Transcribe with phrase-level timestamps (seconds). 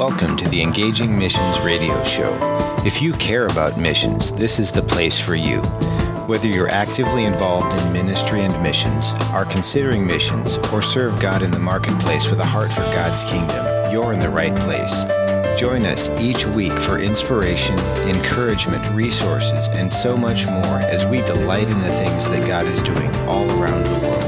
[0.00, 2.34] Welcome to the Engaging Missions Radio Show.
[2.86, 5.60] If you care about missions, this is the place for you.
[6.26, 11.50] Whether you're actively involved in ministry and missions, are considering missions, or serve God in
[11.50, 15.02] the marketplace with a heart for God's kingdom, you're in the right place.
[15.60, 21.68] Join us each week for inspiration, encouragement, resources, and so much more as we delight
[21.68, 24.24] in the things that God is doing all around the world.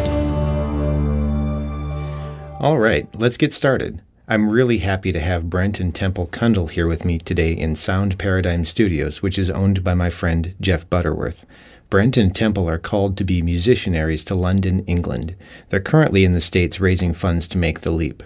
[2.60, 4.02] All right, let's get started.
[4.32, 8.18] I'm really happy to have Brent and Temple Cundall here with me today in Sound
[8.18, 11.44] Paradigm Studios, which is owned by my friend Jeff Butterworth.
[11.90, 15.34] Brent and Temple are called to be musicianaries to London, England.
[15.68, 18.22] They're currently in the States raising funds to make the leap.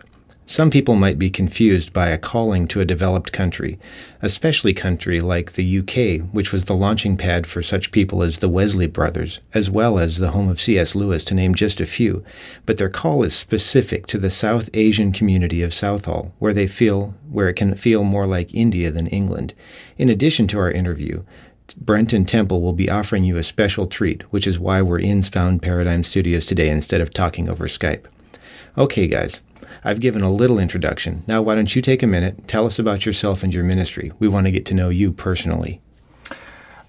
[0.48, 3.80] Some people might be confused by a calling to a developed country,
[4.22, 8.48] especially country like the UK, which was the launching pad for such people as the
[8.48, 10.94] Wesley brothers, as well as the home of C.S.
[10.94, 12.24] Lewis, to name just a few.
[12.64, 17.14] But their call is specific to the South Asian community of Southall, where they feel
[17.28, 19.52] where it can feel more like India than England.
[19.98, 21.24] In addition to our interview,
[21.76, 25.22] Brent and Temple will be offering you a special treat, which is why we're in
[25.22, 28.04] Sound Paradigm Studios today instead of talking over Skype.
[28.78, 29.42] Okay, guys,
[29.86, 31.22] I've given a little introduction.
[31.28, 34.10] Now, why don't you take a minute, tell us about yourself and your ministry?
[34.18, 35.80] We want to get to know you personally.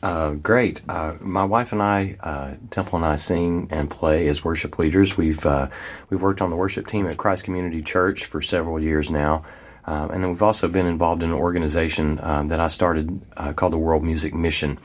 [0.01, 0.81] Uh, great.
[0.89, 5.15] Uh, my wife and I, uh, Temple and I, sing and play as worship leaders.
[5.15, 5.67] We've uh,
[6.09, 9.43] we've worked on the worship team at Christ Community Church for several years now,
[9.85, 13.53] um, and then we've also been involved in an organization um, that I started uh,
[13.53, 14.79] called the World Music Mission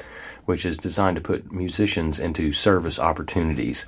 [0.46, 3.86] which is designed to put musicians into service opportunities.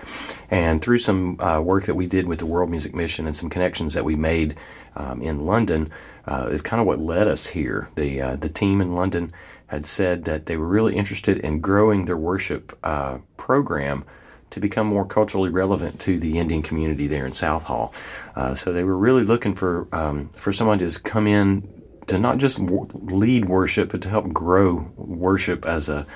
[0.50, 3.50] And through some uh, work that we did with the World Music Mission and some
[3.50, 4.56] connections that we made
[4.96, 5.90] um, in London,
[6.26, 7.88] uh, is kind of what led us here.
[7.96, 9.30] The uh, the team in London
[9.66, 14.04] had said that they were really interested in growing their worship uh, program
[14.50, 17.92] to become more culturally relevant to the Indian community there in Southall.
[18.36, 21.68] Uh, so they were really looking for um, for someone to just come in
[22.06, 26.06] to not just lead worship, but to help grow worship as a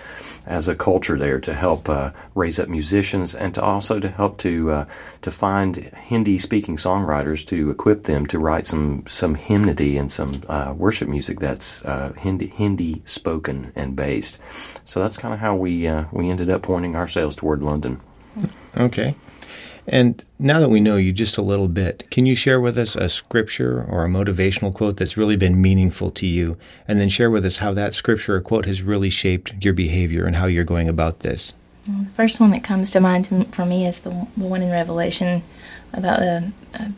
[0.47, 4.39] as a culture there to help uh, raise up musicians and to also to help
[4.39, 4.85] to uh,
[5.21, 10.41] to find Hindi speaking songwriters to equip them to write some some hymnody and some
[10.49, 14.41] uh, worship music that's uh, Hindi Hindi spoken and based.
[14.85, 18.01] So that's kind of how we uh, we ended up pointing ourselves toward London.
[18.77, 19.15] Okay.
[19.91, 22.95] And now that we know you just a little bit, can you share with us
[22.95, 26.59] a scripture or a motivational quote that's really been meaningful to you?
[26.87, 30.25] And then share with us how that scripture or quote has really shaped your behavior
[30.25, 31.55] and how you're going about this.
[31.89, 34.71] Well, the first one that comes to mind for me is the, the one in
[34.71, 35.43] Revelation
[35.95, 36.89] about the uh,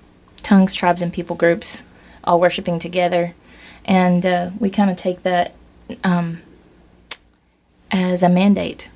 [0.43, 1.85] tongues, tribes, and people groups
[2.25, 3.35] all worshiping together.
[3.85, 5.55] And uh, we kind of take that
[6.03, 6.43] um,
[7.93, 8.91] as a mandate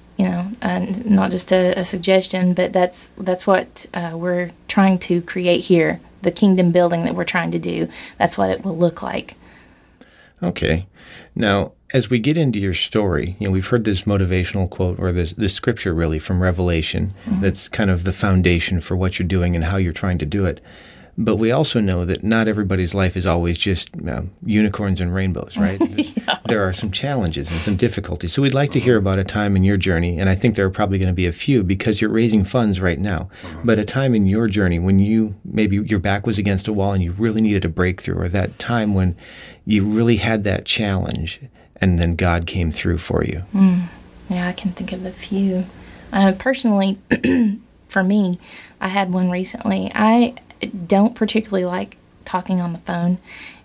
[0.63, 5.65] uh, not just a, a, suggestion, but that's that's what uh, we're trying to create
[5.65, 6.01] here.
[6.23, 7.89] The kingdom building that we're trying to do.
[8.19, 9.37] That's what it will look like.
[10.43, 10.87] Okay.
[11.35, 15.13] Now, as we get into your story, you know, we've heard this motivational quote or
[15.13, 17.41] this, this scripture really from Revelation mm-hmm.
[17.41, 20.45] that's kind of the foundation for what you're doing and how you're trying to do
[20.45, 20.61] it.
[21.17, 25.57] But we also know that not everybody's life is always just uh, unicorns and rainbows,
[25.57, 25.81] right?
[25.97, 26.39] yeah.
[26.47, 28.33] There are some challenges and some difficulties.
[28.33, 30.67] So we'd like to hear about a time in your journey, and I think there
[30.67, 33.29] are probably going to be a few because you're raising funds right now.
[33.63, 36.93] But a time in your journey when you maybe your back was against a wall
[36.93, 39.17] and you really needed a breakthrough, or that time when
[39.65, 41.41] you really had that challenge
[41.77, 43.45] and then God came through for you.
[43.53, 43.89] Mm.
[44.29, 45.67] Yeah, I can think of a few.
[46.13, 46.99] Uh, personally,
[47.89, 48.39] for me,
[48.81, 49.91] I had one recently.
[49.95, 50.35] I
[50.67, 53.19] don't particularly like talking on the phone.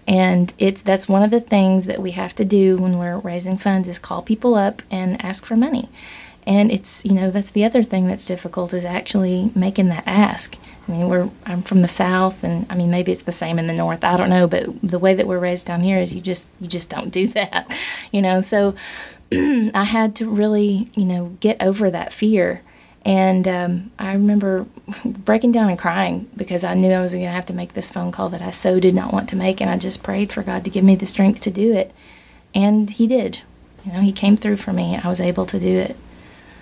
[0.08, 3.58] And it's that's one of the things that we have to do when we're raising
[3.58, 5.90] funds is call people up and ask for money.
[6.48, 10.58] And it's you know that's the other thing that's difficult is actually making that ask.
[10.88, 13.68] I mean we're i'm from the south and i mean maybe it's the same in
[13.68, 16.22] the north i don't know but the way that we're raised down here is you
[16.22, 17.72] just you just don't do that
[18.12, 18.42] you know?
[18.42, 18.76] So
[19.32, 22.62] I had to really, you know, get over that fear.
[23.10, 24.68] And um, I remember
[25.04, 27.90] breaking down and crying because I knew I was going to have to make this
[27.90, 29.60] phone call that I so did not want to make.
[29.60, 31.92] And I just prayed for God to give me the strength to do it.
[32.54, 33.40] And He did.
[33.84, 34.96] You know, He came through for me.
[34.96, 35.98] I was able to do it.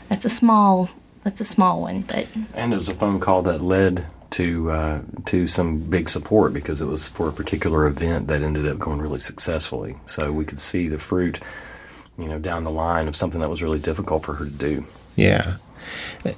[0.07, 0.89] That's a small.
[1.25, 2.27] That's a small one, but.
[2.53, 6.79] And it was a phone call that led to uh, to some big support because
[6.79, 9.97] it was for a particular event that ended up going really successfully.
[10.05, 11.41] So we could see the fruit,
[12.17, 14.85] you know, down the line of something that was really difficult for her to do.
[15.17, 15.57] Yeah.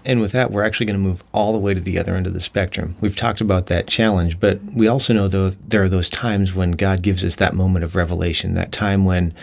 [0.06, 2.28] And with that, we're actually going to move all the way to the other end
[2.28, 2.96] of the spectrum.
[3.02, 6.72] We've talked about that challenge, but we also know though there are those times when
[6.72, 9.34] God gives us that moment of revelation, that time when,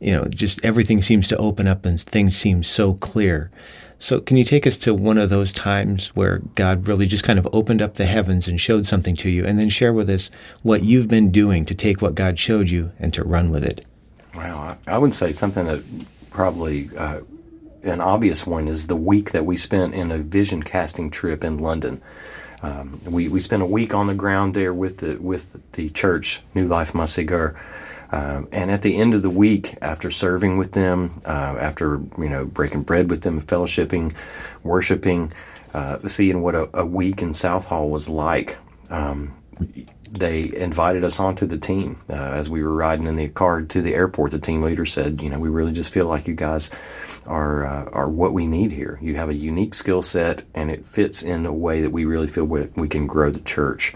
[0.00, 3.50] you know, just everything seems to open up and things seem so clear.
[4.02, 7.38] So, can you take us to one of those times where God really just kind
[7.38, 10.30] of opened up the heavens and showed something to you, and then share with us
[10.62, 13.84] what you've been doing to take what God showed you and to run with it?
[14.34, 15.82] Wow, I would say something that
[16.30, 17.20] probably uh,
[17.82, 21.58] an obvious one is the week that we spent in a vision casting trip in
[21.58, 22.00] London.
[22.62, 26.42] Um, we, we spent a week on the ground there with the with the church
[26.54, 27.56] New Life Massigur.
[28.12, 32.28] Um, and at the end of the week, after serving with them, uh, after you
[32.28, 34.14] know breaking bread with them, fellowshipping,
[34.62, 35.32] worshiping,
[35.74, 38.58] uh, seeing what a, a, week in Southall was like,
[38.90, 39.32] um,
[40.10, 41.96] they invited us onto the team.
[42.10, 45.22] Uh, as we were riding in the car to the airport, the team leader said,
[45.22, 46.68] "You know, we really just feel like you guys
[47.26, 48.98] are uh, are what we need here.
[49.00, 52.26] You have a unique skill set, and it fits in a way that we really
[52.26, 53.94] feel we, we can grow the church."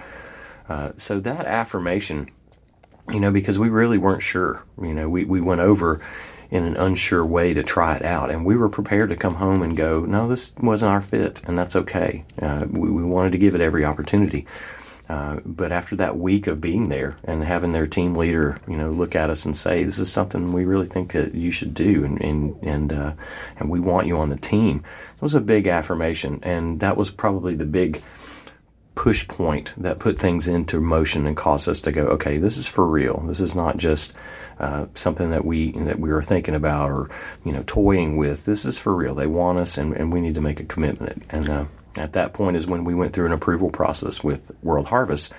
[0.69, 2.31] Uh, so that affirmation
[3.13, 4.65] you know, because we really weren't sure.
[4.81, 6.01] You know, we, we went over
[6.51, 9.63] in an unsure way to try it out, and we were prepared to come home
[9.63, 12.25] and go, no, this wasn't our fit, and that's okay.
[12.41, 14.47] Uh, we, we wanted to give it every opportunity.
[15.09, 18.91] Uh, but after that week of being there and having their team leader, you know,
[18.91, 22.05] look at us and say, "This is something we really think that you should do,"
[22.05, 23.13] and and and uh,
[23.59, 24.83] and we want you on the team,
[25.15, 28.03] it was a big affirmation, and that was probably the big
[28.95, 32.69] push point that put things into motion and caused us to go, okay, this is
[32.69, 33.21] for real.
[33.27, 34.15] This is not just
[34.59, 37.11] uh, something that we that we were thinking about or
[37.45, 38.45] you know toying with.
[38.45, 39.15] This is for real.
[39.15, 41.27] They want us, and, and we need to make a commitment.
[41.31, 41.65] And uh,
[41.97, 45.33] at that point is when we went through an approval process with World Harvest,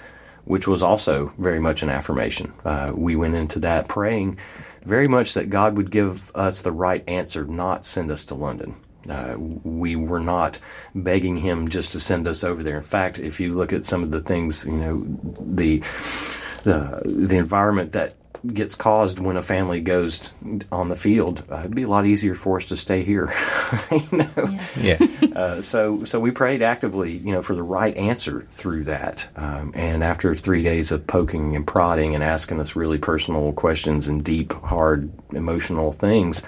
[0.45, 2.53] which was also very much an affirmation.
[2.63, 4.37] Uh, we went into that praying
[4.83, 8.75] very much that God would give us the right answer, not send us to London.
[9.09, 10.59] Uh, we were not
[10.93, 12.77] begging him just to send us over there.
[12.77, 15.05] In fact, if you look at some of the things, you know,
[15.39, 15.83] the
[16.63, 18.15] the the environment that
[18.53, 20.33] gets caused when a family goes
[20.71, 23.31] on the field, uh, it'd be a lot easier for us to stay here.
[23.91, 24.57] you know?
[24.79, 24.97] Yeah.
[25.35, 29.27] Uh, so so we prayed actively, you know, for the right answer through that.
[29.35, 34.07] Um, and after three days of poking and prodding and asking us really personal questions
[34.07, 36.41] and deep, hard, emotional things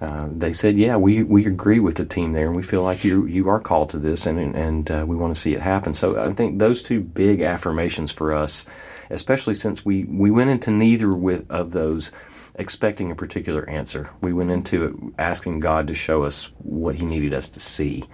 [0.00, 3.04] uh, they said, "Yeah, we, we agree with the team there, and we feel like
[3.04, 5.92] you you are called to this, and and uh, we want to see it happen."
[5.92, 8.64] So I think those two big affirmations for us,
[9.10, 12.12] especially since we we went into neither with of those
[12.56, 14.10] expecting a particular answer.
[14.20, 18.04] We went into it asking God to show us what He needed us to see.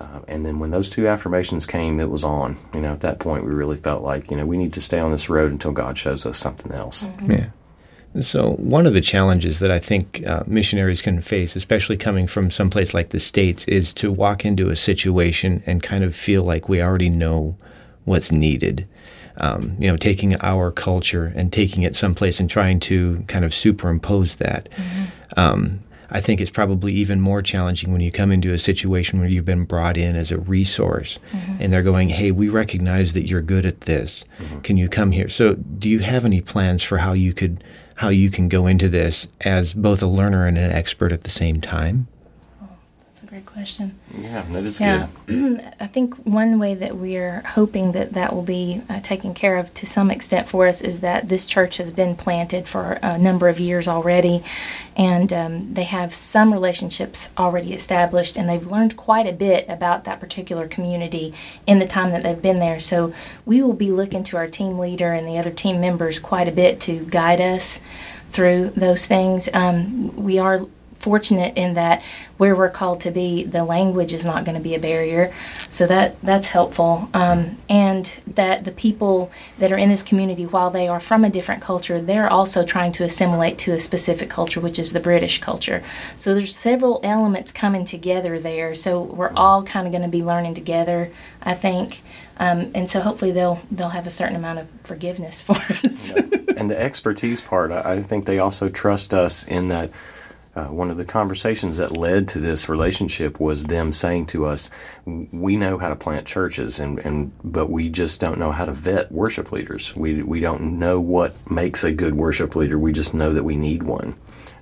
[0.00, 2.56] Uh, and then when those two affirmations came, it was on.
[2.74, 4.98] You know, at that point, we really felt like, you know, we need to stay
[4.98, 7.04] on this road until God shows us something else.
[7.04, 7.32] Mm-hmm.
[7.32, 7.46] Yeah.
[8.20, 12.50] So, one of the challenges that I think uh, missionaries can face, especially coming from
[12.50, 16.42] some place like the States, is to walk into a situation and kind of feel
[16.42, 17.56] like we already know
[18.04, 18.86] what's needed.
[19.36, 23.54] Um, you know, taking our culture and taking it someplace and trying to kind of
[23.54, 24.68] superimpose that.
[24.70, 25.04] Mm-hmm.
[25.36, 29.28] Um, I think it's probably even more challenging when you come into a situation where
[29.28, 31.62] you've been brought in as a resource mm-hmm.
[31.62, 34.26] and they're going, hey, we recognize that you're good at this.
[34.38, 34.60] Mm-hmm.
[34.60, 35.30] Can you come here?
[35.30, 37.64] So, do you have any plans for how you could?
[37.96, 41.30] how you can go into this as both a learner and an expert at the
[41.30, 42.08] same time?
[43.32, 43.98] Great question.
[44.14, 45.08] Yeah, that is yeah.
[45.24, 45.64] good.
[45.80, 49.72] I think one way that we're hoping that that will be uh, taken care of
[49.72, 53.48] to some extent for us is that this church has been planted for a number
[53.48, 54.44] of years already,
[54.98, 60.04] and um, they have some relationships already established, and they've learned quite a bit about
[60.04, 61.32] that particular community
[61.66, 62.80] in the time that they've been there.
[62.80, 63.14] So
[63.46, 66.52] we will be looking to our team leader and the other team members quite a
[66.52, 67.80] bit to guide us
[68.28, 69.48] through those things.
[69.54, 70.66] Um, we are
[71.02, 72.02] fortunate in that
[72.38, 75.32] where we're called to be, the language is not going to be a barrier.
[75.68, 77.08] So that that's helpful.
[77.12, 81.30] Um, and that the people that are in this community, while they are from a
[81.30, 85.40] different culture, they're also trying to assimilate to a specific culture, which is the British
[85.40, 85.82] culture.
[86.16, 88.74] So there's several elements coming together there.
[88.74, 91.10] So we're all kind of going to be learning together,
[91.42, 92.02] I think.
[92.38, 96.14] Um, and so hopefully they'll they'll have a certain amount of forgiveness for us.
[96.14, 96.22] yeah.
[96.56, 99.90] And the expertise part, I think they also trust us in that
[100.54, 104.70] uh, one of the conversations that led to this relationship was them saying to us,
[105.06, 108.72] "We know how to plant churches, and, and but we just don't know how to
[108.72, 109.96] vet worship leaders.
[109.96, 112.78] We we don't know what makes a good worship leader.
[112.78, 114.14] We just know that we need one.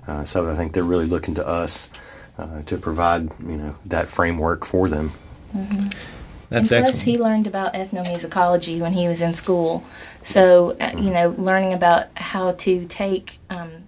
[0.07, 1.89] Uh, so I think they're really looking to us
[2.37, 5.11] uh, to provide you know that framework for them.
[5.53, 5.89] Mm-hmm.
[6.51, 7.05] That's and plus, excellent.
[7.05, 9.85] he learned about ethnomusicology when he was in school.
[10.21, 13.87] So, uh, you know, learning about how to take um,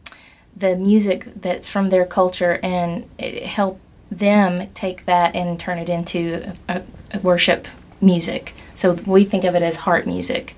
[0.56, 3.80] the music that's from their culture and help
[4.12, 6.82] them take that and turn it into a,
[7.14, 7.68] a worship
[8.00, 8.54] music.
[8.76, 10.56] So we think of it as heart music.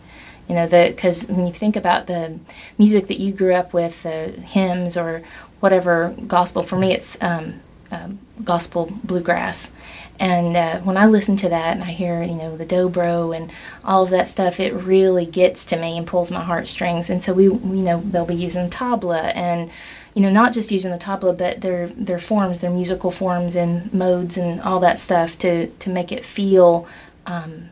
[0.48, 2.38] You know, because when you think about the
[2.78, 5.24] music that you grew up with, the hymns or
[5.60, 7.62] whatever gospel, for me it's um,
[7.96, 9.72] um, gospel bluegrass.
[10.20, 13.52] And uh, when I listen to that and I hear, you know, the dobro and
[13.84, 17.10] all of that stuff, it really gets to me and pulls my heartstrings.
[17.10, 19.70] And so we, you know, they'll be using tabla and,
[20.14, 23.94] you know, not just using the tabla, but their their forms, their musical forms and
[23.94, 26.88] modes and all that stuff to to make it feel
[27.25, 27.70] um,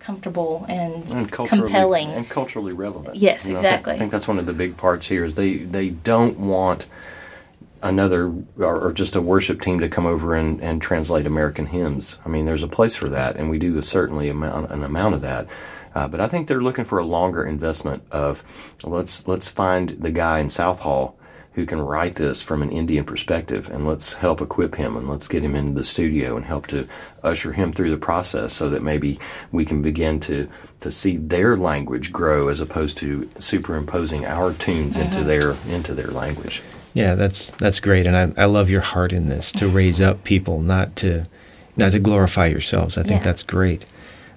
[0.00, 3.14] comfortable and, and compelling and culturally relevant.
[3.16, 3.92] Yes, You know, I think- exactly.
[3.94, 6.86] I think that's one of the big parts here is they they don't want
[7.82, 12.20] another or, or just a worship team to come over and, and translate American hymns.
[12.24, 15.14] I mean, there's a place for that, and we do a certainly amount an amount
[15.14, 15.46] of that.
[15.94, 18.44] Uh, but I think they're looking for a longer investment of
[18.82, 21.16] let's let's find the guy in Southall
[21.54, 25.26] who can write this from an Indian perspective, and let's help equip him, and let's
[25.26, 26.86] get him into the studio and help to
[27.24, 29.18] usher him through the process, so that maybe
[29.50, 30.48] we can begin to
[30.80, 36.08] to see their language grow as opposed to superimposing our tunes into their into their
[36.08, 36.62] language.
[36.94, 40.24] Yeah, that's that's great, and I, I love your heart in this to raise up
[40.24, 41.26] people, not to
[41.76, 42.98] not to glorify yourselves.
[42.98, 43.24] I think Yeah.
[43.26, 43.86] that's great.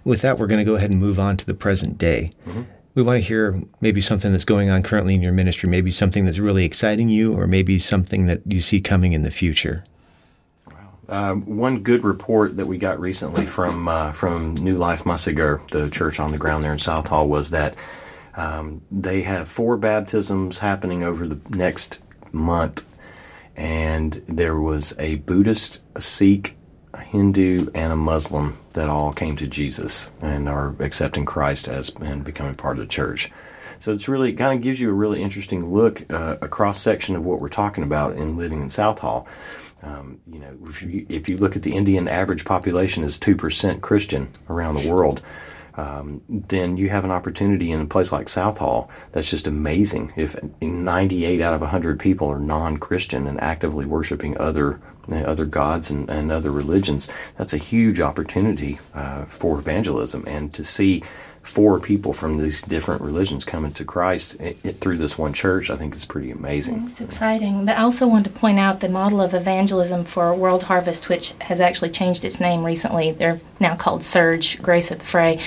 [0.04, 2.32] With that, we're going to go ahead and move on to the present day.
[2.94, 6.26] We want to hear maybe something that's going on currently in your ministry, maybe something
[6.26, 9.84] that's really exciting you, or maybe something that you see coming in the future.
[11.10, 15.90] Um, one good report that we got recently from uh, from New Life Musiger, the
[15.90, 17.76] church on the ground there in Southall, was that
[18.36, 22.04] um, they have four baptisms happening over the next
[22.34, 22.84] month,
[23.56, 26.58] and there was a Buddhist, a Sikh,
[26.94, 31.90] a Hindu, and a Muslim that all came to Jesus and are accepting Christ as
[32.02, 33.32] and becoming part of the church.
[33.80, 36.80] So it's really it kind of gives you a really interesting look, uh, a cross
[36.82, 39.28] section of what we're talking about in living in Southall.
[39.82, 43.36] Um, you know, if you, if you look at the Indian average population is two
[43.36, 45.22] percent Christian around the world,
[45.76, 50.14] um, then you have an opportunity in a place like Southall that's just amazing.
[50.16, 56.10] If 98 out of 100 people are non-Christian and actively worshiping other other gods and,
[56.10, 61.04] and other religions, that's a huge opportunity uh, for evangelism and to see
[61.44, 65.70] four people from these different religions coming to Christ it, it, through this one church,
[65.70, 66.86] I think is pretty amazing.
[66.86, 67.66] It's exciting.
[67.66, 71.34] But I also wanted to point out the model of evangelism for World Harvest, which
[71.42, 73.12] has actually changed its name recently.
[73.12, 75.42] They're now called Serge, Grace at the Fray.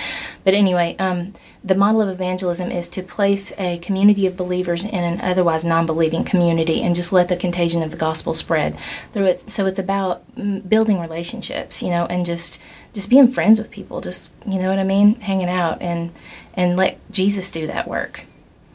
[0.45, 1.33] But anyway, um,
[1.65, 6.25] the model of evangelism is to place a community of believers in an otherwise non-believing
[6.25, 8.79] community and just let the contagion of the gospel spread
[9.13, 9.51] through it.
[9.51, 12.61] So it's about mm, building relationships, you know, and just
[12.97, 14.01] just being friends with people.
[14.01, 16.11] Just you know what I mean, hanging out and
[16.55, 18.25] and let Jesus do that work.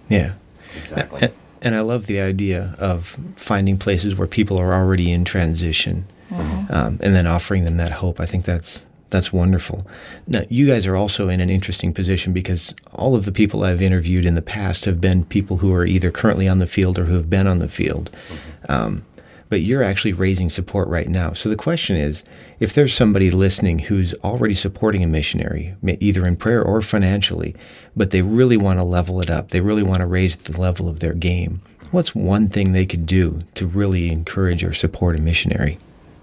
[0.09, 0.33] Yeah.
[0.77, 1.23] Exactly.
[1.23, 6.05] And, and I love the idea of finding places where people are already in transition,
[6.69, 8.19] um, and then offering them that hope.
[8.19, 9.87] I think that's that's wonderful.
[10.27, 13.81] Now, you guys are also in an interesting position because all of the people I've
[13.81, 17.05] interviewed in the past have been people who are either currently on the field or
[17.05, 18.11] who have been on the field.
[18.69, 19.03] Um,
[19.51, 21.33] but you're actually raising support right now.
[21.33, 22.23] So the question is
[22.61, 27.53] if there's somebody listening who's already supporting a missionary, either in prayer or financially,
[27.93, 30.87] but they really want to level it up, they really want to raise the level
[30.87, 31.59] of their game,
[31.91, 35.77] what's one thing they could do to really encourage or support a missionary?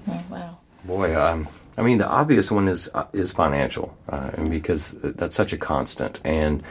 [0.09, 0.59] Oh, wow.
[0.87, 5.35] Boy, um, I mean, the obvious one is uh, is financial, uh, and because that's
[5.35, 6.19] such a constant.
[6.25, 6.63] And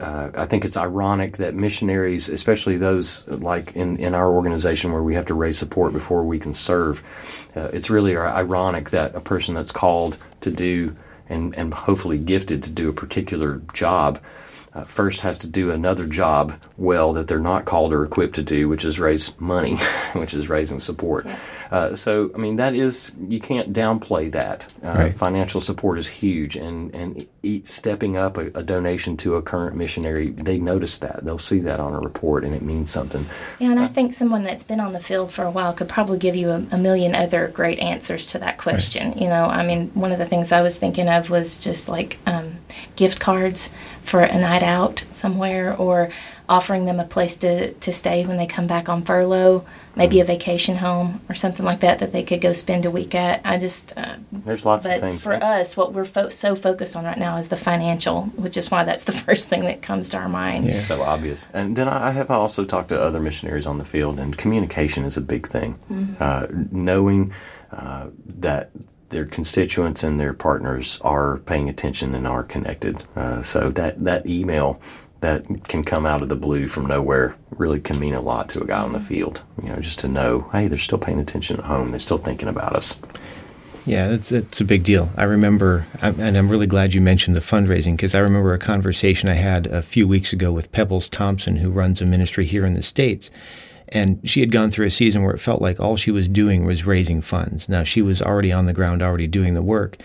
[0.00, 5.02] uh, I think it's ironic that missionaries, especially those like in, in our organization where
[5.02, 7.02] we have to raise support before we can serve,
[7.54, 10.96] uh, it's really ironic that a person that's called to do
[11.28, 14.20] and, and hopefully gifted to do a particular job
[14.72, 18.42] uh, first has to do another job well that they're not called or equipped to
[18.42, 19.76] do, which is raise money,
[20.12, 21.26] which is raising support.
[21.70, 24.68] Uh, so, I mean, that is you can't downplay that.
[24.84, 25.14] Uh, Right.
[25.14, 29.74] Financial support is huge, and and each stepping up a, a donation to a current
[29.76, 33.24] missionary, they notice that they'll see that on a report, and it means something.
[33.58, 36.18] Yeah, and I think someone that's been on the field for a while could probably
[36.18, 39.16] give you a, a million other great answers to that question.
[39.16, 42.18] You know, I mean, one of the things I was thinking of was just like
[42.26, 42.58] um,
[42.96, 43.70] gift cards
[44.02, 46.10] for a night out somewhere, or
[46.50, 49.64] offering them a place to, to stay when they come back on furlough,
[49.94, 53.14] maybe a vacation home or something like that that they could go spend a week
[53.14, 53.40] at.
[53.44, 55.22] I just, uh, There's lots but of things.
[55.22, 58.68] for us, what we're fo- so focused on right now is the financial, which is
[58.68, 60.66] why that's the first thing that comes to our mind.
[60.66, 60.80] Yeah.
[60.80, 61.46] so obvious.
[61.54, 65.16] And then I have also talked to other missionaries on the field, and communication is
[65.16, 65.78] a big thing.
[66.18, 67.32] Uh, knowing
[67.70, 68.70] uh, that
[69.10, 73.04] their constituents and their partners are paying attention and are connected.
[73.14, 74.80] Uh, so that that email
[75.20, 78.62] that can come out of the blue from nowhere really can mean a lot to
[78.62, 79.42] a guy on the field.
[79.62, 81.88] You know, just to know, hey, they're still paying attention at home.
[81.88, 82.96] They're still thinking about us.
[83.86, 85.10] Yeah, that's, that's a big deal.
[85.16, 89.28] I remember, and I'm really glad you mentioned the fundraising because I remember a conversation
[89.28, 92.74] I had a few weeks ago with Pebbles Thompson, who runs a ministry here in
[92.74, 93.30] the States.
[93.88, 96.64] And she had gone through a season where it felt like all she was doing
[96.64, 97.68] was raising funds.
[97.68, 99.96] Now, she was already on the ground, already doing the work.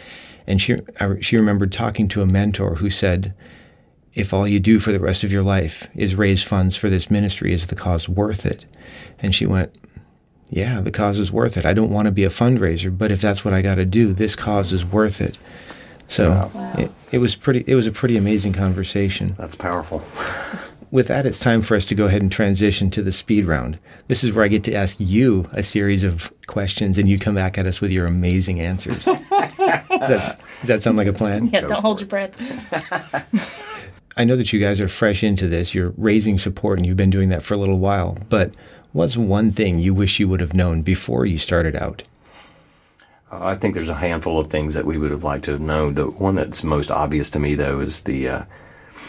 [0.48, 3.34] And she, I, she remembered talking to a mentor who said,
[4.16, 7.12] if all you do for the rest of your life is raise funds for this
[7.12, 8.66] ministry, is the cause worth it?
[9.20, 9.76] And she went,
[10.50, 11.66] yeah, the cause is worth it.
[11.66, 14.14] I don't want to be a fundraiser, but if that's what I got to do,
[14.14, 15.38] this cause is worth it.
[16.08, 16.74] So Wow.
[16.78, 17.64] it, it was pretty.
[17.66, 19.34] It was a pretty amazing conversation.
[19.38, 20.04] That's powerful.
[20.92, 23.80] With that, it's time for us to go ahead and transition to the speed round.
[24.08, 27.34] This is where I get to ask you a series of questions, and you come
[27.36, 29.04] back at us with your amazing answers.
[29.06, 31.48] does, that, does that sound like a plan?
[31.48, 32.02] Yeah, Go don't hold it.
[32.02, 32.40] your breath.
[34.18, 35.76] I know that you guys are fresh into this.
[35.76, 38.18] You're raising support, and you've been doing that for a little while.
[38.30, 38.54] But
[38.94, 42.04] what's one thing you wish you would have known before you started out?
[43.32, 45.62] Uh, I think there's a handful of things that we would have liked to have
[45.62, 45.96] known.
[45.96, 48.46] The one that's most obvious to me, though, is the uh,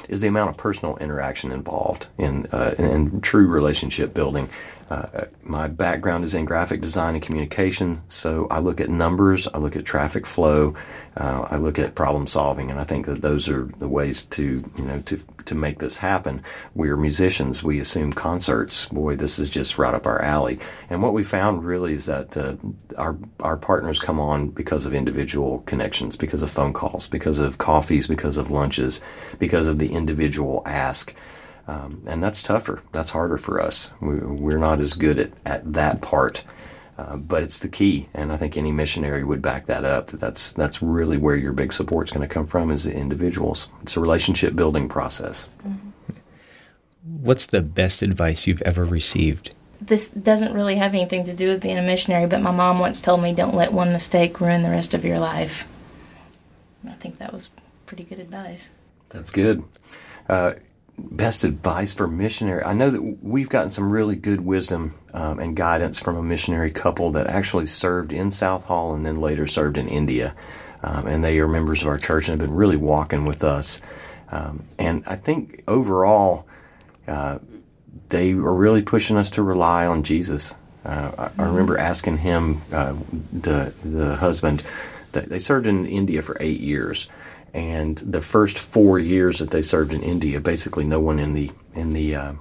[0.08, 4.48] is the amount of personal interaction involved in uh, in, in true relationship building.
[4.88, 9.58] Uh, my background is in graphic design and communication, so I look at numbers, I
[9.58, 10.74] look at traffic flow,
[11.16, 14.64] uh, I look at problem solving, and I think that those are the ways to
[14.76, 16.42] you know to to make this happen.
[16.74, 17.62] We are musicians.
[17.62, 18.86] We assume concerts.
[18.86, 20.58] Boy, this is just right up our alley.
[20.90, 22.56] And what we found really is that uh,
[22.96, 27.58] our our partners come on because of individual connections, because of phone calls, because of
[27.58, 29.00] coffees, because of lunches,
[29.38, 31.14] because of the individual ask.
[31.68, 32.82] Um, and that's tougher.
[32.92, 33.92] That's harder for us.
[34.00, 36.44] We, we're not as good at, at that part.
[36.98, 40.06] Uh, but it's the key, and I think any missionary would back that up.
[40.06, 43.68] That that's that's really where your big support's going to come from is the individuals.
[43.82, 45.50] It's a relationship building process.
[47.04, 49.52] What's the best advice you've ever received?
[49.78, 53.02] This doesn't really have anything to do with being a missionary, but my mom once
[53.02, 55.70] told me, "Don't let one mistake ruin the rest of your life."
[56.88, 57.50] I think that was
[57.84, 58.70] pretty good advice.
[59.10, 59.64] That's good.
[60.30, 60.54] Uh,
[60.98, 62.62] best advice for missionary.
[62.64, 66.70] I know that we've gotten some really good wisdom um, and guidance from a missionary
[66.70, 70.34] couple that actually served in Southall and then later served in India.
[70.82, 73.80] Um, and they are members of our church and have been really walking with us.
[74.30, 76.46] Um, and I think overall,
[77.06, 77.38] uh,
[78.08, 80.54] they are really pushing us to rely on Jesus.
[80.84, 82.94] Uh, I, I remember asking him, uh,
[83.32, 84.62] the the husband,
[85.12, 87.08] that they served in India for eight years,
[87.56, 91.50] and the first four years that they served in India, basically no one in the
[91.72, 92.32] in the uh,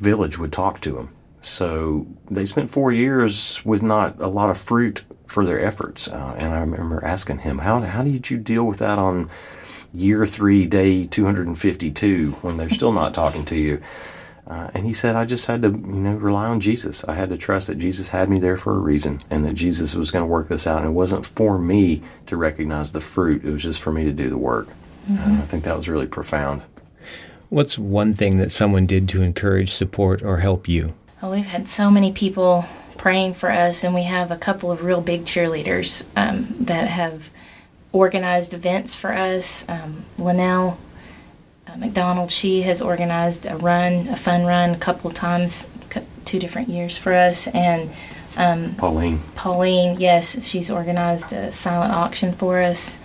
[0.00, 1.14] village would talk to them.
[1.40, 6.08] So they spent four years with not a lot of fruit for their efforts.
[6.08, 9.30] Uh, and I remember asking him, how how did you deal with that on
[9.94, 13.80] year three, day 252, when they're still not talking to you?
[14.48, 17.04] Uh, and he said, I just had to, you know, rely on Jesus.
[17.04, 19.94] I had to trust that Jesus had me there for a reason and that Jesus
[19.94, 20.80] was going to work this out.
[20.80, 24.12] And it wasn't for me to recognize the fruit, it was just for me to
[24.12, 24.68] do the work.
[25.10, 26.62] Uh, I think that was really profound.
[27.50, 30.94] What's one thing that someone did to encourage, support, or help you?
[31.20, 34.82] Well, we've had so many people praying for us, and we have a couple of
[34.82, 37.30] real big cheerleaders um, that have
[37.92, 39.66] organized events for us.
[39.68, 40.87] Um, Linnell uh,
[41.78, 45.70] McDonald, she has organized a run, a fun run, a couple times,
[46.24, 47.90] two different years for us, and
[48.76, 53.00] Pauline, Pauline, yes, she's organized a silent auction for us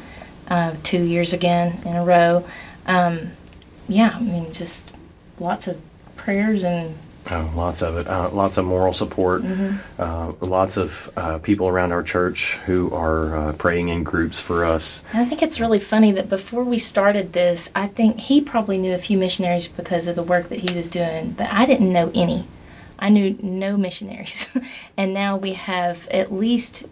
[0.48, 2.46] uh, two years again in a row.
[2.86, 3.32] Um,
[3.88, 4.92] yeah, I mean, just
[5.40, 5.82] lots of
[6.16, 6.96] prayers and
[7.32, 9.44] oh, lots of it, uh, lots of moral support,
[9.98, 14.66] uh, lots of uh, people around our church who are uh, praying in groups for
[14.66, 15.04] us.
[15.14, 18.78] And I think it's really funny that before we started this, I think he probably
[18.78, 21.92] knew a few missionaries because of the work that he was doing, but I didn't
[21.92, 22.48] know any.
[23.00, 24.48] I knew no missionaries.
[24.98, 26.88] and now we have at least,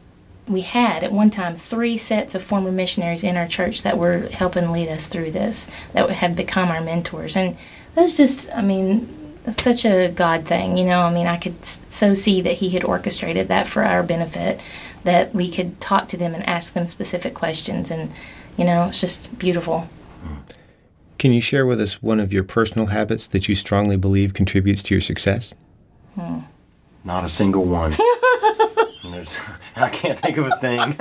[0.47, 4.27] we had at one time three sets of former missionaries in our church that were
[4.27, 7.37] helping lead us through this, that have become our mentors.
[7.37, 7.57] And
[7.95, 11.01] that's just, I mean, that's such a God thing, you know.
[11.01, 14.59] I mean, I could so see that He had orchestrated that for our benefit,
[15.03, 18.11] that we could talk to them and ask them specific questions, and
[18.57, 19.89] you know, it's just beautiful.
[20.23, 20.35] Hmm.
[21.17, 24.83] Can you share with us one of your personal habits that you strongly believe contributes
[24.83, 25.53] to your success?
[26.15, 26.39] Hmm.
[27.03, 27.95] Not a single one.
[29.03, 29.39] There's,
[29.75, 30.95] I can't think of a thing.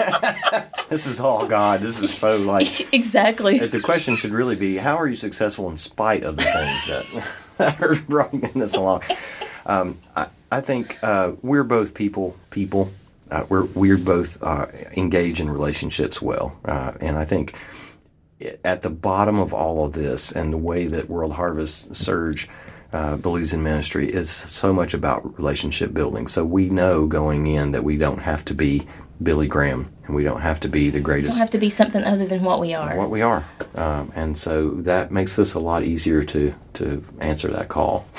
[0.89, 1.81] this is all God.
[1.81, 2.93] This is so like.
[2.93, 3.59] exactly.
[3.59, 7.07] The question should really be: How are you successful in spite of the things that,
[7.15, 7.50] that
[7.81, 9.03] are bringing this along?
[9.67, 12.37] Um, I, I think uh, we're both people.
[12.51, 12.91] People.
[13.31, 17.55] Uh, we're we're both uh, engage in relationships well, uh, and I think
[18.65, 22.49] at the bottom of all of this, and the way that World Harvest Serge
[22.93, 26.27] uh, believes in ministry is so much about relationship building.
[26.27, 28.87] So we know going in that we don't have to be
[29.23, 31.33] Billy Graham and we don't have to be the greatest.
[31.33, 32.97] Don't have to be something other than what we are.
[32.97, 37.49] What we are, um, and so that makes this a lot easier to to answer
[37.49, 38.07] that call.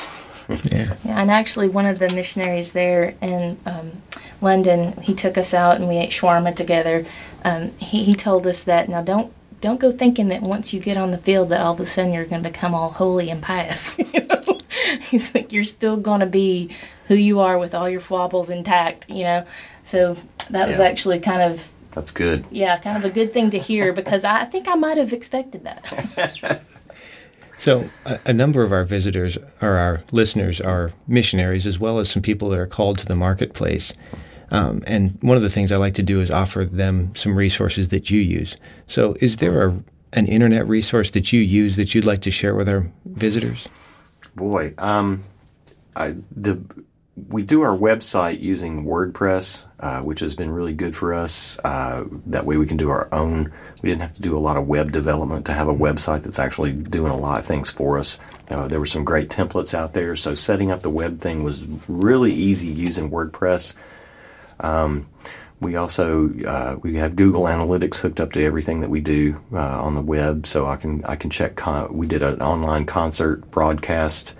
[0.66, 0.96] Yeah.
[1.06, 3.92] Yeah, and actually, one of the missionaries there in um,
[4.42, 7.06] London, he took us out and we ate shawarma together.
[7.46, 10.98] Um, he, he told us that now don't don't go thinking that once you get
[10.98, 13.42] on the field that all of a sudden you're going to become all holy and
[13.42, 13.98] pious.
[14.14, 14.42] you know?
[15.02, 16.76] He's like you're still going to be
[17.08, 19.10] who you are with all your foibles intact.
[19.10, 19.48] You know,
[19.84, 20.18] so
[20.50, 20.86] that was Yeah.
[20.86, 22.46] actually kind of That's good.
[22.52, 25.64] yeah, kind of a good thing to hear because I think I might have expected
[25.64, 26.62] that.
[27.58, 32.10] So, a, a number of our visitors or our listeners are missionaries, as well as
[32.10, 33.94] some people that are called to the marketplace.
[34.50, 37.90] Um, and one of the things I like to do is offer them some resources
[37.90, 38.58] that you use.
[38.88, 42.56] So, is there a, an internet resource that you use that you'd like to share
[42.56, 43.68] with our visitors?
[44.36, 45.24] Boy, um,
[45.96, 46.60] I, the
[47.16, 51.60] we do our website using WordPress, uh, which has been really good for us.
[51.64, 53.52] Uh, that way, we can do our own.
[53.82, 56.40] We didn't have to do a lot of web development to have a website that's
[56.40, 58.18] actually doing a lot of things for us.
[58.50, 61.66] Uh, there were some great templates out there, so setting up the web thing was
[61.90, 63.76] really easy using WordPress.
[64.62, 65.10] Um,
[65.60, 69.84] we also uh, we have Google Analytics hooked up to everything that we do uh,
[69.84, 71.58] on the web, so I can I can check.
[71.58, 74.38] Con- we did an online concert broadcast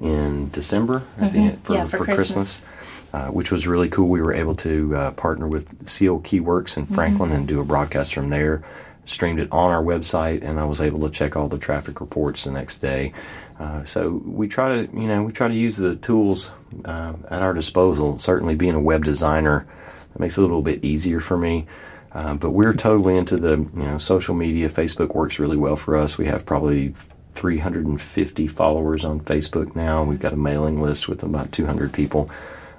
[0.00, 1.72] in December I think, for, Mm-hmm.
[1.74, 2.64] Yeah, for Christmas,
[3.12, 4.08] uh, which was really cool.
[4.08, 8.14] We were able to uh, partner with Seal Keyworks in Franklin and do a broadcast
[8.14, 8.62] from there.
[9.04, 12.44] Streamed it on our website, and I was able to check all the traffic reports
[12.44, 13.14] the next day.
[13.58, 16.52] Uh, so we try to, you know, we try to use the tools
[16.84, 18.18] uh, at our disposal.
[18.18, 19.66] Certainly, being a web designer,
[20.12, 21.66] that makes it a little bit easier for me.
[22.12, 24.68] Uh, but we're totally into the, you know, social media.
[24.68, 26.18] Facebook works really well for us.
[26.18, 26.92] We have probably
[27.38, 30.02] 350 followers on Facebook now.
[30.02, 32.28] We've got a mailing list with about 200 people.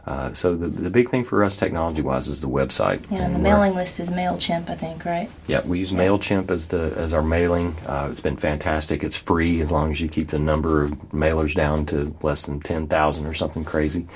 [0.06, 3.00] Uh, so the, the big thing for us technology wise is the website.
[3.12, 5.30] Yeah, and the mailing list is Mailchimp, I think, right?
[5.46, 7.76] yeah, we use Mailchimp as the as our mailing.
[7.86, 9.04] Uh, it's been fantastic.
[9.04, 12.60] It's free as long as you keep the number of mailers down to less than
[12.60, 14.08] ten thousand or something crazy.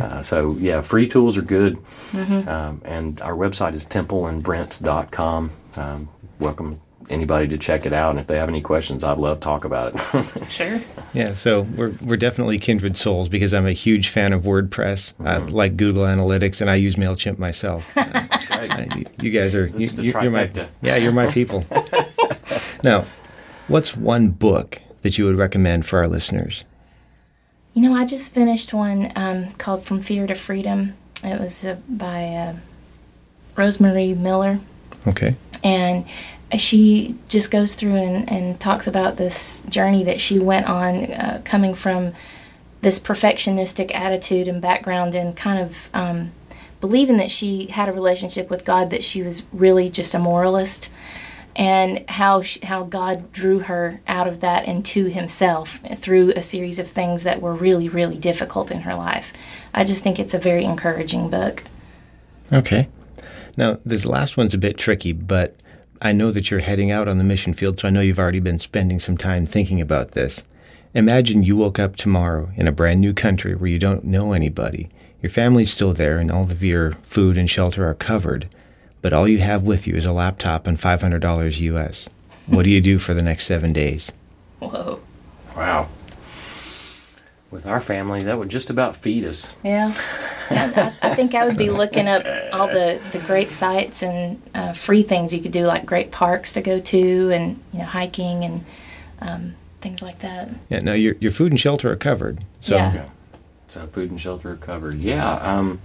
[0.00, 1.78] Uh, so yeah, free tools are good.
[2.14, 5.50] Um, and our website is templeandbrent.com.
[5.76, 6.08] Um,
[6.40, 8.10] welcome anybody to check it out.
[8.10, 10.50] And if they have any questions, I'd love to talk about it.
[10.50, 10.80] Sure.
[11.14, 15.14] Yeah, so we're, we're definitely kindred souls because I'm a huge fan of WordPress.
[15.24, 17.92] I like Google Analytics, and I use Mailchimp myself.
[17.94, 18.06] Great.
[18.72, 20.68] I- you guys are you, It's the you- you're my trifecta.
[20.82, 21.64] yeah, you're my people.
[22.82, 23.04] now,
[23.68, 26.64] what's one book that you would recommend for our listeners?
[27.74, 30.94] You know, I just finished one um, called From Fear to Freedom.
[31.22, 32.56] It was uh, by uh,
[33.56, 34.60] Rose Marie Miller.
[35.06, 35.34] Okay.
[35.62, 36.04] and
[36.56, 41.40] she just goes through and, and talks about this journey that she went on uh,
[41.44, 42.12] coming from
[42.82, 46.30] this perfectionistic attitude and background and kind of um,
[46.80, 50.90] believing that she had a relationship with God, that she was really just a moralist,
[51.56, 56.42] and how she, how God drew her out of that and to Himself through a
[56.42, 59.32] series of things that were really really difficult in her life.
[59.74, 61.64] I just think it's a very encouraging book.
[62.52, 62.88] Okay.
[63.56, 65.56] Now, this last one's a bit tricky, but
[66.00, 68.40] I know that you're heading out on the mission field, so I know you've already
[68.40, 70.44] been spending some time thinking about this.
[70.94, 74.88] Imagine you woke up tomorrow in a brand new country where you don't know anybody.
[75.22, 78.48] Your family's still there, and all of your food and shelter are covered,
[79.02, 82.08] but all you have with you is a laptop and $500 US.
[82.46, 84.12] What do you do for the next seven days?
[84.60, 85.00] Whoa.
[85.56, 85.88] wow.
[87.50, 89.54] With our family, that would just about feed us.
[89.64, 89.92] Yeah.
[90.48, 94.40] Yeah, I, I think I would be looking up all the, the great sites and
[94.54, 97.84] uh, free things you could do, like great parks to go to, and you know
[97.84, 98.64] hiking and
[99.20, 100.48] um, things like that.
[100.68, 102.44] Yeah, no, your, your food and shelter are covered.
[102.60, 102.90] So, Yeah.
[102.90, 103.04] Okay.
[103.66, 104.98] So food and shelter are covered.
[105.00, 105.32] Yeah.
[105.32, 105.80] Um,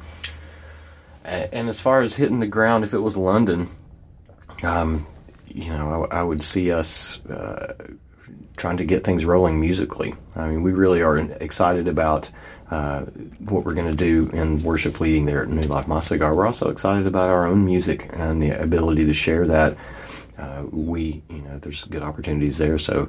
[1.25, 3.67] and as far as hitting the ground, if it was London,
[4.61, 5.07] um,
[5.47, 7.73] you know, I, I would see us uh,
[8.61, 10.13] trying to get things rolling musically.
[10.35, 12.29] I mean, we really are excited about
[12.69, 13.01] uh,
[13.39, 16.35] what we're going to do in worship leading there at New Life My Cigar.
[16.35, 19.75] We're also excited about our own music and the ability to share that
[20.41, 22.77] uh, we, you know, there's good opportunities there.
[22.77, 23.07] So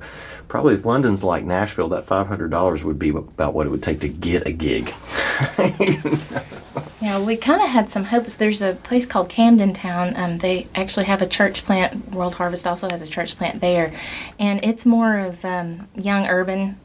[0.49, 4.09] probably if London's like Nashville, that $500 would be about what it would take to
[4.09, 4.93] get a gig.
[7.03, 8.35] Yeah, we kind of had some hopes.
[8.35, 10.15] There's a place called Camden Town.
[10.17, 12.15] Um, they actually have a church plant.
[12.15, 13.93] World Harvest also has a church plant there,
[14.39, 16.79] and it's more of um, young urban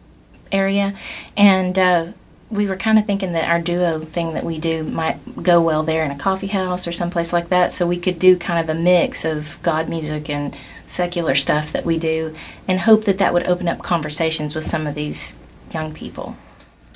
[0.51, 0.95] area.
[1.37, 2.07] And uh,
[2.49, 5.83] we were kind of thinking that our duo thing that we do might go well
[5.83, 7.73] there in a coffee house or someplace like that.
[7.73, 10.55] So we could do kind of a mix of God music and
[10.85, 12.33] secular stuff that we do,
[12.67, 15.35] and hope that that would open up conversations with some of these
[15.71, 16.37] young people.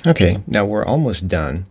[0.06, 1.66] Okay, now we're almost done.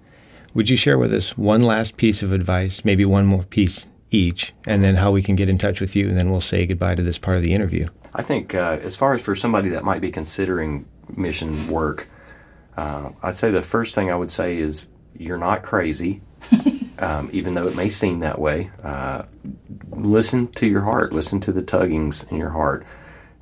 [0.53, 4.53] Would you share with us one last piece of advice, maybe one more piece each,
[4.67, 6.95] and then how we can get in touch with you, and then we'll say goodbye
[6.95, 7.85] to this part of the interview?
[8.13, 10.85] I think, uh, as far as for somebody that might be considering
[11.17, 12.07] mission work,
[12.77, 16.21] uh, I'd say the first thing I would say is you're not crazy,
[16.99, 18.71] um, even though it may seem that way.
[18.81, 19.23] Uh,
[19.89, 22.85] listen to your heart, listen to the tuggings in your heart.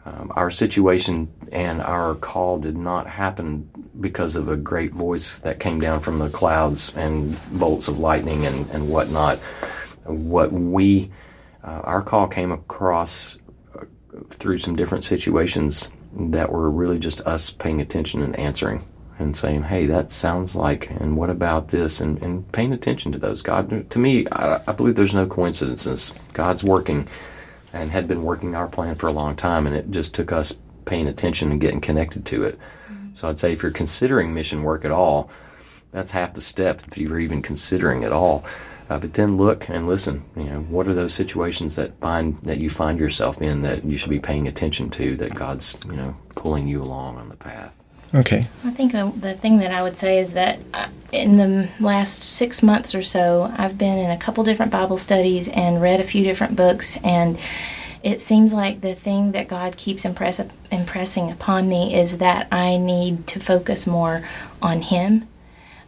[0.05, 5.59] Um, our situation and our call did not happen because of a great voice that
[5.59, 9.37] came down from the clouds and bolts of lightning and, and whatnot.
[10.05, 11.11] What we,
[11.63, 13.37] uh, our call came across
[13.75, 13.85] uh,
[14.29, 18.81] through some different situations that were really just us paying attention and answering
[19.19, 21.99] and saying, hey, that sounds like, and what about this?
[21.99, 23.41] And, and paying attention to those.
[23.41, 26.13] God, to me, I, I believe there's no coincidences.
[26.33, 27.07] God's working
[27.73, 30.59] and had been working our plan for a long time, and it just took us
[30.85, 32.57] paying attention and getting connected to it.
[32.57, 33.13] Mm-hmm.
[33.13, 35.29] So I'd say if you're considering mission work at all,
[35.91, 38.45] that's half the step if you're even considering at all.
[38.89, 40.23] Uh, but then look and listen.
[40.35, 43.97] You know, what are those situations that find that you find yourself in that you
[43.97, 45.15] should be paying attention to?
[45.15, 47.78] That God's you know pulling you along on the path.
[48.13, 48.47] Okay.
[48.63, 52.23] I think the, the thing that I would say is that uh, in the last
[52.23, 56.03] six months or so, I've been in a couple different Bible studies and read a
[56.03, 57.37] few different books, and
[58.01, 60.41] it seems like the thing that God keeps impress,
[60.71, 64.27] impressing upon me is that I need to focus more
[64.61, 65.27] on Him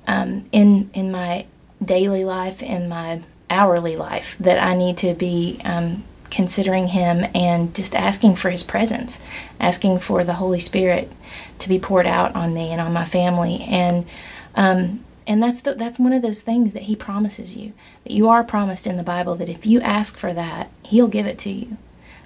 [0.08, 1.46] um, in in my
[1.84, 4.36] daily life, in my hourly life.
[4.40, 9.20] That I need to be um, considering Him and just asking for His presence,
[9.60, 11.12] asking for the Holy Spirit
[11.60, 13.62] to be poured out on me and on my family.
[13.62, 14.06] And
[14.56, 18.28] um, and that's the, that's one of those things that He promises you that you
[18.28, 21.52] are promised in the Bible that if you ask for that, He'll give it to
[21.52, 21.78] you.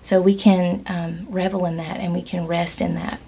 [0.01, 3.19] So we can um, revel in that and we can rest in that.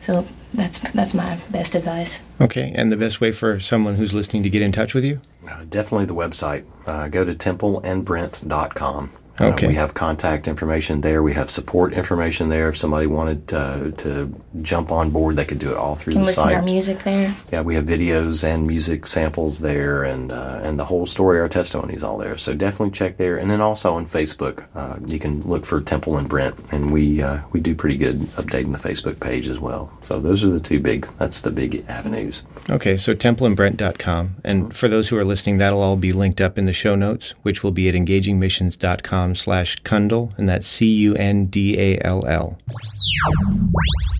[0.00, 2.22] So that's that's my best advice.
[2.40, 5.20] Okay, and the best way for someone who's listening to get in touch with you?
[5.48, 6.64] Uh, definitely the website.
[6.86, 9.10] Uh, go to templeandbrent.com.
[9.40, 9.66] Okay.
[9.66, 11.22] Uh, we have contact information there.
[11.22, 12.68] We have support information there.
[12.68, 16.22] If somebody wanted uh, to jump on board, they could do it all through can
[16.22, 16.50] the listen site.
[16.52, 17.34] to our music there.
[17.50, 21.48] Yeah, we have videos and music samples there, and uh, and the whole story, our
[21.48, 22.36] testimonies, all there.
[22.36, 26.16] So definitely check there, and then also on Facebook, uh, you can look for Temple
[26.16, 29.90] and Brent, and we uh, we do pretty good updating the Facebook page as well.
[30.00, 31.06] So those are the two big.
[31.18, 32.42] That's the big avenues.
[32.70, 34.36] Okay, so templeandbrent.com.
[34.44, 37.34] And for those who are listening, that'll all be linked up in the show notes,
[37.42, 42.58] which will be at engagingmissions.com slash Cundall, and that's C-U-N-D-A-L-L.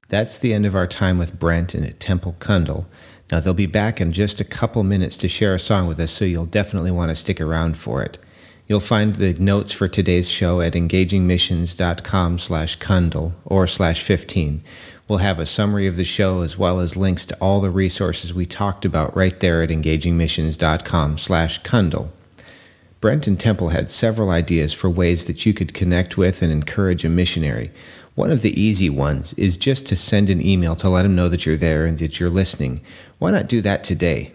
[0.08, 2.86] That's the end of our time with Brent and at Temple Cundall.
[3.30, 6.10] Now, they'll be back in just a couple minutes to share a song with us,
[6.10, 8.18] so you'll definitely want to stick around for it.
[8.68, 14.62] You'll find the notes for today's show at engagingmissions.com slash Cundall or slash 15.
[15.08, 18.32] We'll have a summary of the show as well as links to all the resources
[18.32, 22.10] we talked about right there at engagingmissions.com slash Cundall.
[23.00, 27.02] Brent and Temple had several ideas for ways that you could connect with and encourage
[27.02, 27.70] a missionary.
[28.14, 31.28] One of the easy ones is just to send an email to let them know
[31.30, 32.82] that you're there and that you're listening.
[33.18, 34.32] Why not do that today?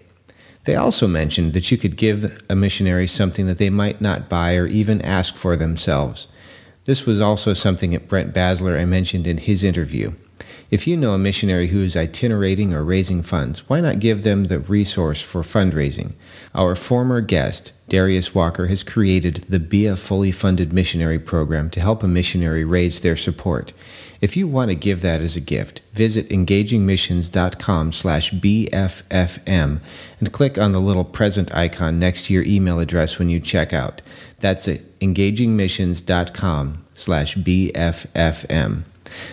[0.63, 4.55] They also mentioned that you could give a missionary something that they might not buy
[4.55, 6.27] or even ask for themselves.
[6.85, 10.13] This was also something that Brent Basler mentioned in his interview.
[10.75, 14.43] If you know a missionary who is itinerating or raising funds, why not give them
[14.43, 16.15] the resource for fundraising?
[16.53, 21.79] Our former guest, Darius Walker, has created the Be a Fully Funded Missionary program to
[21.79, 23.71] help a missionary raise their support.
[24.19, 29.79] If you want to give that as a gift, visit engagingmissions.com slash BFFM
[30.19, 33.71] and click on the little present icon next to your email address when you check
[33.71, 34.01] out.
[34.41, 38.83] That's at engagingmissions.com slash BFFM.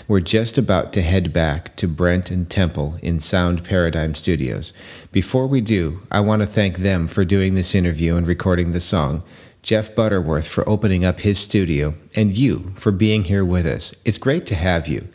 [0.08, 4.72] We're just about to head back to Brent and Temple in Sound Paradigm Studios.
[5.10, 8.80] Before we do, I want to thank them for doing this interview and recording the
[8.80, 9.22] song,
[9.62, 13.94] Jeff Butterworth for opening up his studio, and you for being here with us.
[14.04, 15.08] It's great to have you.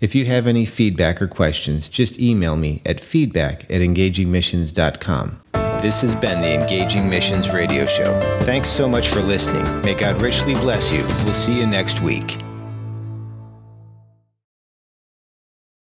[0.00, 5.40] If you have any feedback or questions, just email me at feedback at engagingmissions.com.
[5.82, 8.18] This has been the Engaging Missions Radio Show.
[8.40, 9.64] Thanks so much for listening.
[9.82, 11.02] May God richly bless you.
[11.24, 12.38] We'll see you next week.